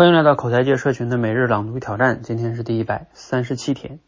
[0.00, 3.98] 欢迎来到口才界社群的每日朗读挑战，今天是第一百三十七天。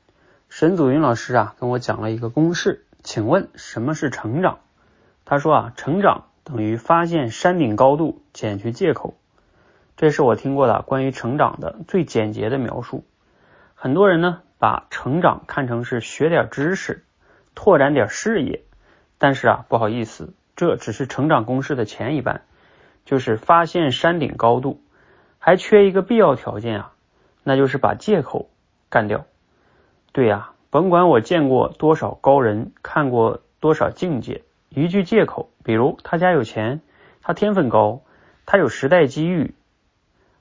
[0.49, 4.61] 沈祖云老师啊跟我讲了一个公式，请问什么是成长？
[5.27, 9.19] 他说啊，成长等于发现山顶高度，减去借口。
[9.99, 13.05] 这是我听过的关于成长的最简洁的描述。
[13.75, 17.05] 很多人呢把成长看成是学点知识，
[17.55, 18.63] 拓展点视野，
[19.19, 22.41] 但是啊不好意思，这只是成长公式的前一半，
[23.05, 24.81] 就是发现山顶高度。
[25.45, 26.93] 还缺一个必要条件啊，
[27.43, 28.49] 那就是把借口
[28.89, 29.27] 干掉。
[30.13, 36.81] 对呀，甭管我见过多少高人，看过多少境界，一句借口，比如他家有钱，
[37.23, 38.03] 他天分高，
[38.47, 39.57] 他有时代机遇，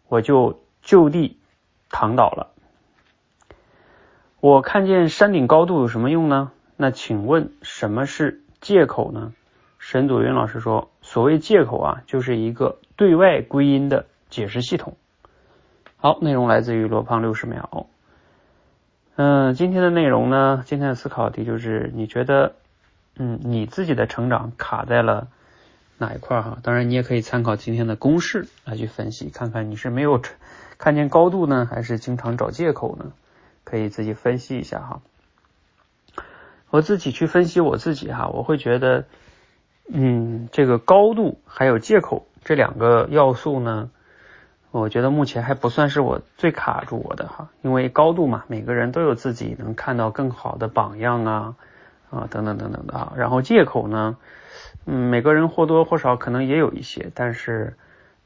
[0.08, 1.40] 我就就地
[1.90, 2.52] 躺倒了。
[4.40, 6.52] 我看见山顶高度有什么用呢？
[6.78, 9.34] 那请问什么是借口呢？
[9.80, 14.06] 沈祖云老师说，所谓借口啊，就是一个对外归因的。
[14.32, 14.96] 解释系统，
[15.98, 17.86] 好，内容来自于罗胖六十秒。
[19.18, 22.56] 嗯，今天的内容呢，今天的思考题就是，你觉得，
[23.18, 25.28] 嗯，你自己的成长卡在了
[25.98, 26.58] 哪一块哈？
[26.64, 30.22] 当然，你也可以参考今天的公式来去分析，看看你是没有
[30.80, 33.12] 看见高度呢，还是经常找借口呢？
[33.66, 35.02] 可以自己分析一下哈。
[36.70, 39.04] 我自己去分析我自己哈，我会觉得，
[39.92, 43.92] 嗯，这个高度还有借口这两个要素呢。
[44.72, 51.56] 我觉得目前还不算是我最卡住我的哈，因为高度嘛，每个人都有自己能看到更好的榜样啊
[52.10, 53.12] 啊等等等等的啊。
[53.18, 54.16] 然后借口呢，
[54.86, 57.76] 嗯，每个人或多或少可能也有一些，但是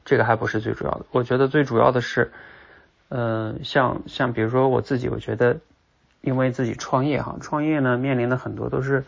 [0.06, 1.08] 这个还不是最主要的。
[1.10, 2.32] 我觉得最主要的是，
[3.10, 5.58] 呃，像像比如说我自己，我觉得
[6.22, 9.04] 因为自己创业哈，创业呢面临的很多都是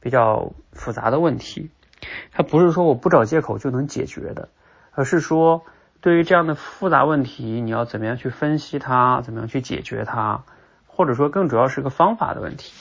[0.00, 1.70] 比较复杂的问题，
[2.32, 4.48] 它不是说我不找借口就能解决的，
[4.90, 5.62] 而是说。
[6.00, 10.44] 对于这样的复杂问题，你要怎么样去分析它，怎么样去解决它，
[10.86, 12.72] 或者说更主要是个方法的问题。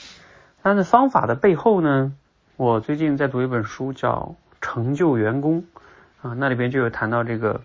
[0.62, 2.14] 但是方法的背后呢，
[2.56, 5.64] 我最近在读一本书叫《成就员工》
[6.22, 7.62] 啊，那里边就有谈到这个，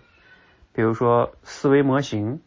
[0.73, 2.41] 比如说思维模型，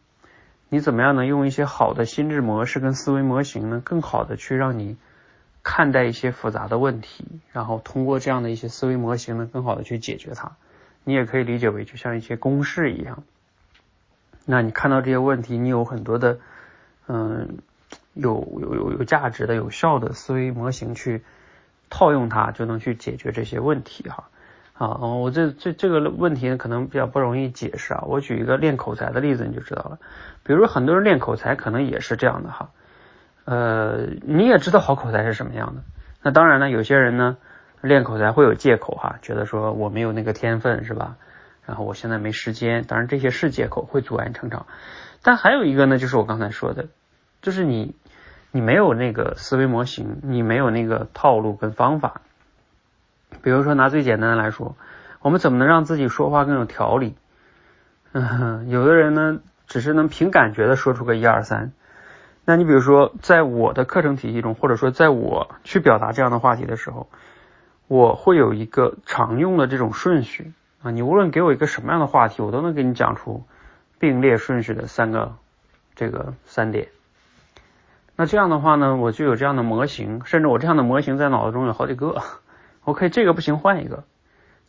[0.69, 4.97] 你怎么样能用一些好的心智模式跟思维模型呢，更好的去让你
[5.63, 10.51] 看待一些复杂的问题，然后通过这样的一些思维模型呢，更好的去解决它。
[11.09, 13.23] 你也可以理解为就像一些公式一样，
[14.45, 16.37] 那你看到这些问题，你有很多的
[17.07, 17.57] 嗯
[18.13, 21.23] 有有有有价值的有效的思维模型去
[21.89, 24.29] 套用它，就能去解决这些问题哈。
[24.73, 28.03] 啊，我这这这个问题，可能比较不容易解释啊。
[28.05, 29.97] 我举一个练口才的例子，你就知道了。
[30.43, 32.69] 比如说很多人练口才，可能也是这样的哈。
[33.45, 35.81] 呃，你也知道好口才是什么样的。
[36.21, 37.37] 那当然呢，有些人呢。
[37.81, 41.15] 练口才会有借口哈，觉得说我没有那个天分是吧？
[41.65, 44.65] 然后我现在没时间，当然这些是借口，会阻碍你成长。
[45.21, 46.87] 但还有一个呢，就是我刚才说的，
[47.41, 47.95] 就是你
[48.51, 52.21] 你没有那个思维模型，你没有那个套路跟方法。
[53.43, 54.75] 比如说拿最简单的来说，
[55.21, 57.15] 我们怎么能让自己说话更有条理？
[58.13, 61.71] 嗯， 有的人呢，只是能凭感觉的说出个一二三。
[62.45, 67.07] 那你比如说，在我的课程体系中，或者说在我去表达这样的话题的时候。
[67.89, 73.43] 我会有一个常用的这种顺序啊，你无论给我一个什么样的话题，我都能给你讲出
[73.97, 75.35] 并列顺序的三个
[75.95, 76.89] 这个三点。
[78.15, 82.21] 那这样的话呢，我就有这样的模型，甚至我这样的模型在脑子中有好几个。
[82.83, 84.03] 我可以这个不行换一个，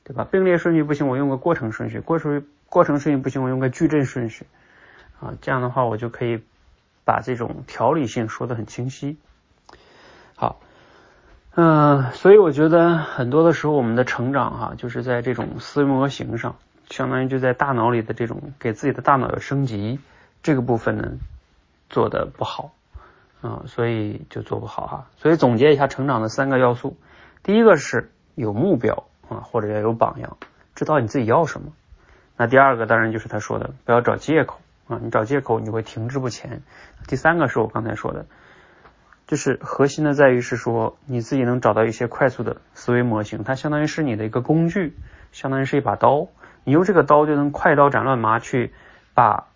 [0.03, 0.27] 对吧？
[0.31, 4.47] 并列顺序不行，我用个过程顺序；过程过程顺序不行，我用个矩阵顺序
[5.21, 5.35] 啊。
[5.43, 6.43] 这样的话，我就可以
[7.05, 9.19] 把这种条理性说的很清晰。
[10.37, 10.59] 好。
[11.57, 16.55] 嗯，所以我觉得很多的时候，我们的成长哈，就是在这种思维模型上，
[16.89, 19.99] 相当于就在大脑里的这种给自己的大脑要升级
[20.45, 21.11] 这个部分呢，
[21.89, 22.71] 做的不好
[23.43, 25.07] 啊，所以就做不好哈。
[25.17, 26.97] 所以总结一下成长的三个要素，
[27.43, 30.37] 第一个是有目标啊，或者要有榜样，
[30.77, 31.73] 知道你自己要什么。
[32.37, 36.63] 那第二个当然就是他说的，不要找借口啊，你找借口你会停滞不前。
[37.09, 38.25] 第三个是我刚才说的。
[39.31, 44.97] 就是核心的在于是说你自己能找到一些快速的思维模型，它相当于是你的一个工具，
[45.31, 46.27] 相当于是一把刀，
[46.65, 48.73] 你用这个刀就能快刀斩乱麻去
[49.15, 49.47] 把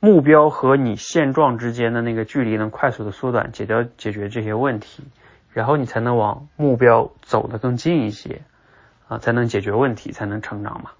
[0.00, 5.02] 目标和你现状之间的那个距离能快速的缩短，解掉解决这些问题，
[5.54, 8.42] 然后你才能往目标走得更近一些
[9.08, 10.90] 啊，才能解决问题，才能成长嘛。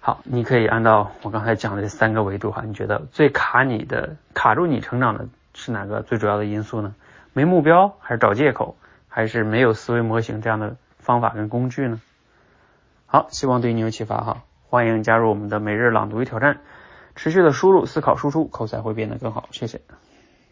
[0.00, 5.28] 好，你可以按照我刚才讲的这三个维度哈，你觉得最卡你的卡住你成长的？
[5.54, 6.94] 是哪个最主要的因素呢？
[7.32, 8.76] 没目标，还是找借口，
[9.08, 12.00] 还是没有思维模型这样的方法跟工具呢？
[13.06, 16.60] 好，希望对你有启发哈，欢迎加入我们的每日朗读与挑战。
[17.16, 19.48] 持续的输入、思考、输出，口才会变得更好。
[19.50, 19.80] 谢谢。